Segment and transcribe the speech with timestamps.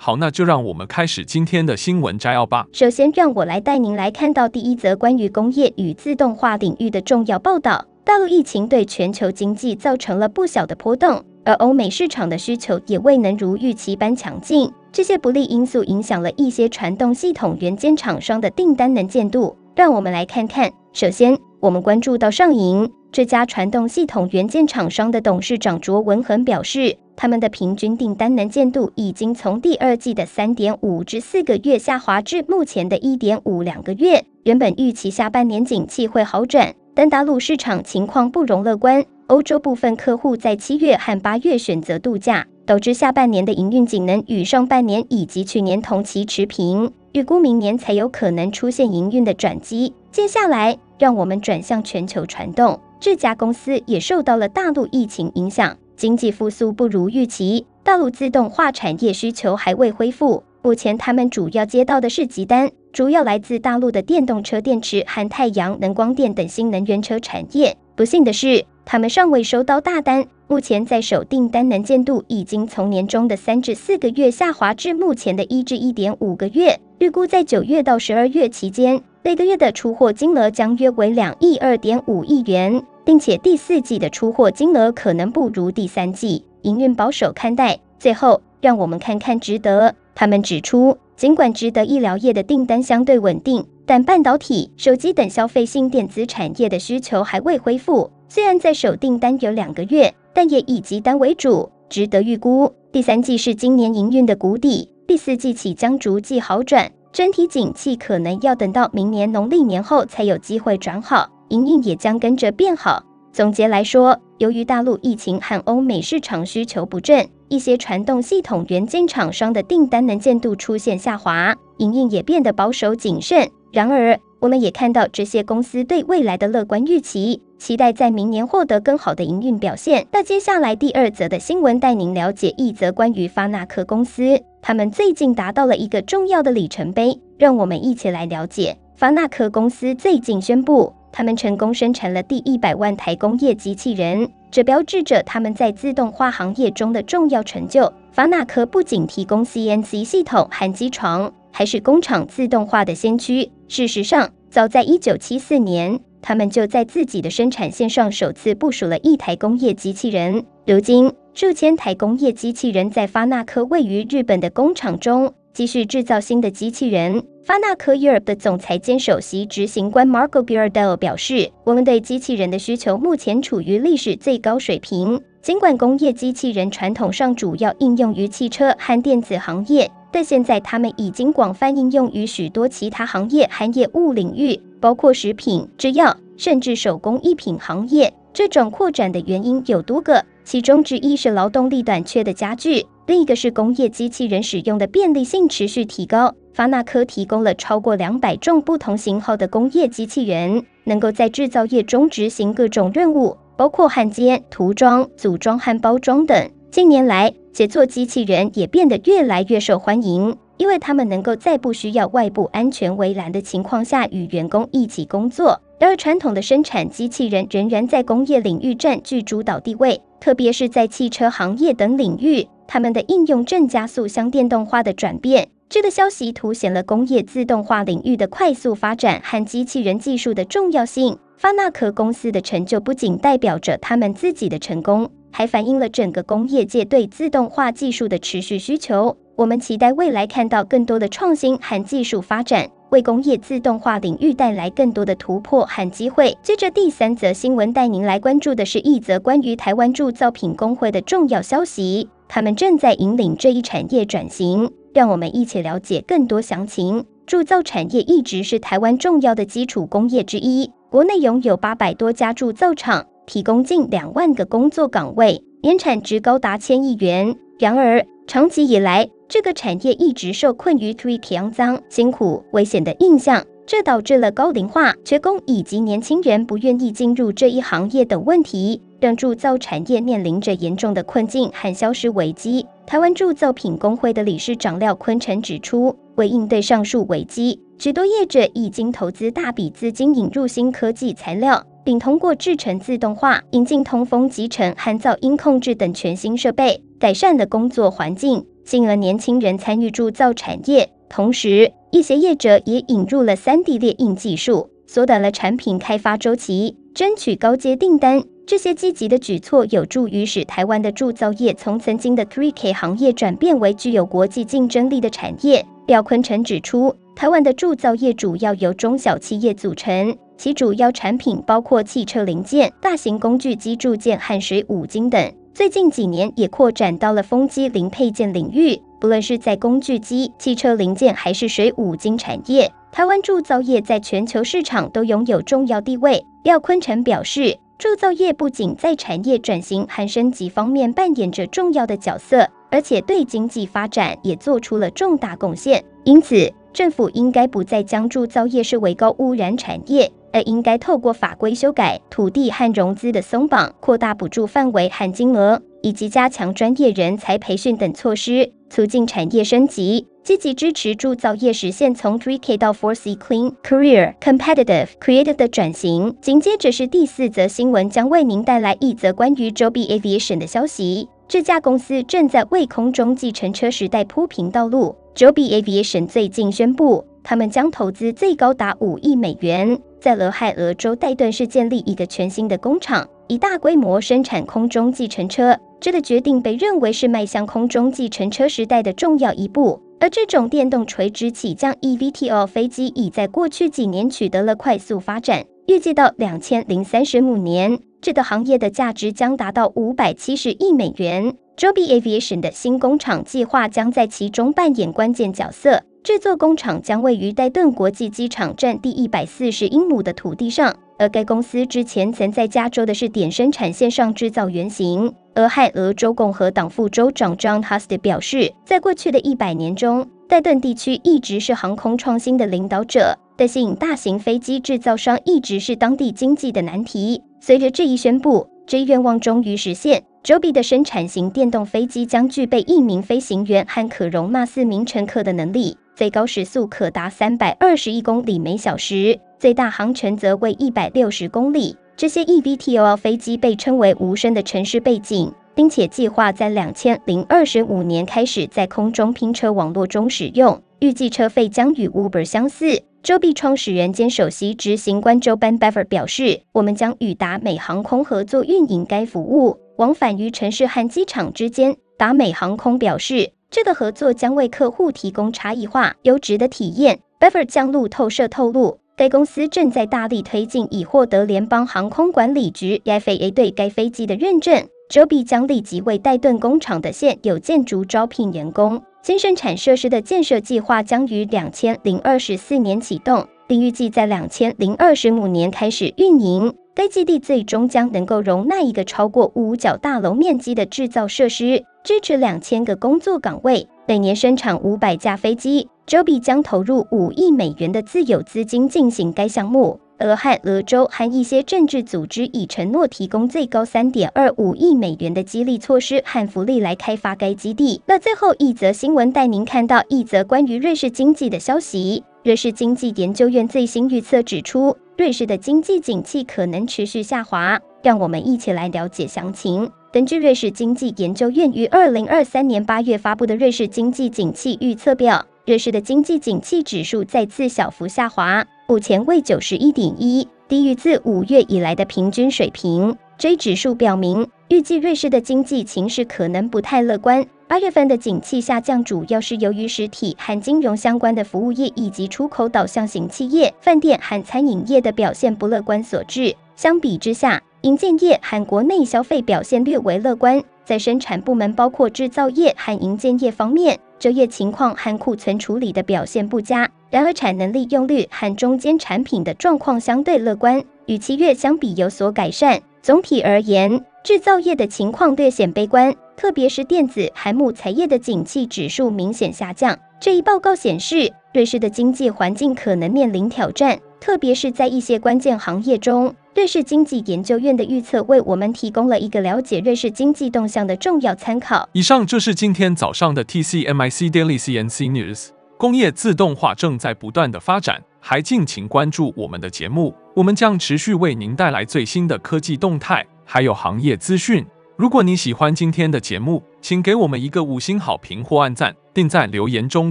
[0.00, 2.66] 好，那就让我们开始今天的新闻摘要吧。
[2.72, 7.84] 首先，让我来带您来看到第一则关于工业与自动化领域的重要报道。
[8.04, 14.72] 大陆疫情对全球经济造成了不小的波动，而欧美市场的需求也未能如预期般强劲。
[14.90, 19.54] 这些不利因素影响了一些传动系统元件厂商的订单能见度。
[19.76, 20.70] 让我们来看看。
[20.92, 26.96] 首先，我们关注到上银这家传动系统元件厂商的董事长卓文恒表示。
[27.20, 34.24] 他们的平均订单能见度已经从第二季的三点五至四个月下滑至目前的一点五两个月。
[34.44, 39.04] 原本预期下半年景气会好转，但大陆市场情况不容乐观。
[39.26, 46.92] 欧洲部分客户在七月和八月选择度假，导致下半年的营运仅能与上半年以及去年同期持平。
[47.10, 49.92] 预估明年才有可能出现营运的转机。
[50.12, 55.76] 接下来，让我们转向全球传动，这家公司也受到了大陆疫情影响。
[55.96, 60.44] 经济复苏不如预期，大陆自动化产业需求还未恢复。
[60.62, 67.76] 目前，他们主要接到的是急单，主要来自大陆的电动车电池和太阳能光电等新能源车产业。
[67.96, 70.26] 不幸的是，他们尚未收到大单。
[70.50, 76.80] 目前，在手订单能见度已经从年中的三至四个月下滑至目前的一至一点五个月。
[77.00, 82.82] 预估在九月到十二月期间，每个月的出货金额将约为两亿二点五亿元。
[83.04, 87.78] 并且第四季的出货金额可能不如第三季，营运保守看待。
[87.98, 89.94] 最后，让我们看看值得。
[90.14, 98.10] 他们指出，尽管值得医疗业的订单相对稳定，但半导体、手机等消费性电子产业的需求还未恢复。
[98.28, 101.68] 虽然在手订单有两个月，但也以急单为主。
[101.90, 106.92] 值得预估，第三季是今年营运的谷底，第四季起将逐季好转。
[107.12, 111.28] 整体景气可能要等到明年农历年后才有机会转好。
[111.48, 113.02] 营运也将跟着变好。
[113.32, 123.50] 总结来说，由于大陆疫情和欧美市场需求不振，一些传动系统元件厂商的订单能见度出现下滑，营运也变得保守谨慎。
[123.72, 130.06] 然而，我们也看到这些公司对未来的乐观预期，期待在明年获得更好的营运表现。
[130.12, 137.20] 那接下来第二则的新闻带您了解一则关于发那科公司，他们最近达到了一个重要的里程碑。
[137.36, 140.92] 让我们一起来了解，发那科公司最近宣布。
[141.10, 147.92] 他们成功生产了第一百万台工业机器人，这标志着他们在自动化行业中的重要成就。
[148.12, 153.50] 发那科不仅提供 CNC 系统和机床，还是工厂自动化的先驱。
[153.68, 160.44] 事实上，早在1974年，他们就在自己的生产线上首次部署了一台工业机器人。
[160.66, 165.32] 如今，数千台工业机器人在发那科位于日本的工厂中。
[165.54, 167.20] 继续制造新的机器人。
[167.42, 175.20] 发那科 Europe 的总裁兼首席执行官 Marco Girardello 表示：“我们对机器人的需求目前处于历史最高水平。
[175.42, 188.12] 尽管工业机器人传统上主要应用于汽车和电子行业，但现在它们已经广泛应用于许多其他行业和业务领域，包括食品、制药，甚至手工艺品行业。
[188.32, 196.34] 这种扩展的原因有多个，其中之一是劳动力短缺的加剧。”另一个是工业机器人使用的便利性持续提高。
[196.52, 206.50] 发那科提供了超过两百种不同型号的工业机器人，能够在制造业中执行各种任务，包括焊接、涂装、组装和包装等。
[206.70, 215.60] 近年来，协作机器人也变得越来越受欢迎，因为他们能够在不需要外部安全围栏的情况下与员工一起工作。
[215.78, 222.46] 然而，传统的生产机器人仍然在工业领域占据主导地位，特别是在汽车行业等领域。
[222.66, 225.48] 他们的应用正加速向电动化的转变。
[225.68, 231.18] 这个消息凸显了工业自动化领域的快速发展和机器人技术的重要性。
[231.36, 239.16] 发那科公司的成就不仅代表着他们自己的成功，还反映了整个工业界对自动化技术的持续需求。
[239.38, 246.36] 我们期待未来看到更多的创新和技术发展，为工业自动化领域带来更多的突破和机会。
[246.42, 252.08] 接着第三则新闻带您来关注的是一则关于台湾铸造品工会的重要消息。
[252.26, 257.04] 他们正在引领这一产业转型，让我们一起了解更多详情。
[257.24, 267.36] 铸造产业一直是台湾重要的基础工业之一，国内拥有八百多家铸造厂，提供近两万个工作岗位，年产值高达千亿元。
[267.60, 282.64] 然而，长期以来，这个产业一直受困于 3K 肮脏、辛苦、危险的印象，这导致了高龄化、缺工以及年轻人不愿意进入这一行业等问题，让铸造产业面临着严重的困境和消失危机。
[282.86, 298.42] 台湾铸造品工会的理事长廖坤成指出，为应对上述危机，许多业者已经投资大笔资金引入新科技材料，并通过制程自动化、引进通风集成和噪音控制等全新设备，改善了工作环境。
[298.68, 308.22] 吸引了年轻人参与铸造产业，同时一些业者也引入了 3D 列印技术，缩短了产品开发周期，争取高阶订单。
[308.46, 315.64] 这些积极的举措有助于使台湾的铸造业从曾经的 3K 行业转变为具有国际竞争力的产业。
[315.86, 325.32] 廖坤成指出，台湾的铸造业主要由中小企业组成，其主要产品包括汽车零件、大型工具机铸件和水五金等。
[325.58, 336.24] 最近几年也扩展到了风机零配件领域，不论是在工具机、汽车零件还是水五金产业，台湾铸造业在全球市场都拥有重要地位。
[336.44, 345.84] 廖坤成表示，铸造业不仅在产业转型和升级方面扮演着重要的角色，而且对经济发展也做出了重大贡献。
[346.04, 350.12] 因此，政府应该不再将铸造业视为高污染产业。
[350.32, 366.14] 而应该透过法规修改、土地和融资的松绑、扩大补助范围和金额，以及加强专业人才培训等措施，促进产业升级，积极支持铸造业实现从 3K 到 4C Clean Career Competitive Creative 的转型。
[366.20, 371.08] 紧接着是第四则新闻，将为您带来一则关于 Joby Aviation 的消息。
[371.26, 374.96] 这家公司正在为空中计程车时代铺平道路。
[375.14, 379.78] Joby Aviation 最近宣布，他们将投资最高达五亿美元。
[380.00, 385.58] 在俄亥俄州戴顿市建立一个全新的工厂，以大规模生产空中计程车。
[385.80, 389.80] 这个决定被认为是迈向空中计程车时代的重要一步。
[390.00, 401.34] 而这种电动垂直起降 eVTOL 飞机已在过去几年取得了快速发展，预计到两千零三十五年，这个行业的价值将达到五百七十亿美元。
[401.56, 405.82] Joby Aviation 的新工厂计划将在其中扮演关键角色。
[406.02, 415.12] 这座工厂将位于戴顿国际机场占地一百四十英亩的土地上，而该公司之前曾在加州的试点生产线上制造原型。
[415.34, 427.20] 俄亥俄州共和党副州长 John Husted 表示，在过去的一百年中，戴顿地区一直是航空创新的领导者，但吸引大型飞机制造商一直是当地经济的难题。
[427.40, 430.02] 随着这一宣布，这一愿望终于实现。
[430.24, 435.76] Joby 的生产型电动飞机将具备一名飞行员和可容纳四名乘客的能力。
[435.98, 441.76] 最高时速可达三百二十一公里每小时，最大航程则为一百六十公里。
[441.96, 450.62] 这些 eVTOL 飞机被称为无声的城市背景，并且计划在两千零二十五年开始在空中拼车网络中使用。
[450.78, 452.80] 预计车费将与 Uber 相似。
[453.02, 463.32] 周毕创始人兼首席执行官 JoeBen Bevirt 表示：“我们将与达美航空合作运营该服务，往返于城市和机场之间。”达美航空表示。
[463.50, 467.00] 这个合作将为客户提供差异化、优质的体验。
[467.18, 474.66] Bevirt 将路透社透露，该公司正在大力推进已获得联邦航空管理局 FAA 对该飞机的认证。
[474.90, 478.82] Joby 将立即为戴顿工厂的现有建筑招聘员工。
[479.02, 486.54] 新生产设施的建设计划将于两千零二十四年启动，并预计在两千零二十五年开始运营。
[486.78, 495.66] 该基地最终将能够容纳一个超过五角大楼面积的制造设施，支持两千个工作岗位，每年生产五百架飞机。
[495.88, 499.80] Joby 将投入五亿美元的自有资金进行该项目。
[499.98, 507.82] 俄亥俄州和一些政治组织已承诺提供最高三点二五亿美元的激励措施和福利来开发该基地。
[507.86, 512.04] 那最后一则新闻带您看到一则关于瑞士经济的消息。
[512.22, 517.56] 瑞士经济研究院最新预测指出，瑞士的经济景气可能持续下滑。
[517.84, 519.70] 让我们一起来了解详情。
[519.92, 532.96] 根据瑞士经济研究院于二零二三年八月发布的瑞士经济景气预测表，瑞士的经济景气指数再次小幅下滑，目前为九十一点一，低于自五月以来的平均水平。
[533.16, 537.24] 这一指数表明，预计瑞士的经济情势可能不太乐观。
[537.48, 546.36] 八月份的景气下降主要是由于实体和金融相关的服务业以及出口导向型企业、饭店和餐饮业的表现不乐观所致。
[546.56, 550.42] 相比之下，银建业和国内消费表现略为乐观。
[550.66, 556.68] 在生产部门，包括制造业和银建业方面，就业情况和库存处理的表现不佳。
[556.90, 562.60] 然而，产能利用率和中间产品的状况相对乐观，与七月相比有所改善。
[562.82, 565.94] 总体而言，制造业的情况略显悲观。
[566.18, 569.78] 特别是电子、海木材业的景气指数明显下降。
[570.00, 576.12] 这一报告显示，瑞士的经济环境可能面临挑战，特别是在一些关键行业中。
[576.34, 581.68] 瑞士经济研究院的预测为我们提供了一个了解瑞士经济动向的重要参考。
[581.72, 585.28] 以上就是今天早上的 TCMIC Daily CNC News。
[585.56, 594.44] 工业自动化正在不断的发展，还敬请关注我们的节目，我们将持续为您带来最新的科技动态，还有行业资讯。
[594.78, 599.90] 如果你喜欢今天的节目，请给我们一个五星好评或按赞，并在留言中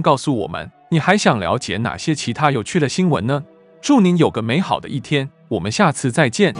[0.00, 3.44] 告诉我们你还想了解哪些其他有趣的新闻呢？
[3.82, 6.54] 祝您有个美好的一天，我们下次再见。